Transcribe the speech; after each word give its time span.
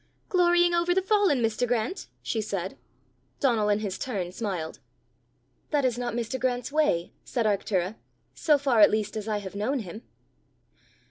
"Glorying 0.29 0.73
over 0.73 0.95
the 0.95 1.01
fallen, 1.03 1.43
Mr. 1.43 1.67
Grant?" 1.67 2.07
she 2.23 2.41
said. 2.41 2.75
Donal 3.39 3.69
in 3.69 3.81
his 3.81 3.99
turn 3.99 4.31
smiled. 4.31 4.79
"That 5.69 5.85
is 5.85 5.95
not 5.95 6.15
Mr. 6.15 6.39
Grant's 6.39 6.71
way," 6.71 7.11
said 7.23 7.45
Arctura," 7.45 7.97
so 8.33 8.57
far 8.57 8.79
at 8.81 8.89
least 8.89 9.15
as 9.15 9.27
I 9.27 9.37
have 9.37 9.53
known 9.53 9.77
him!" 9.81 10.01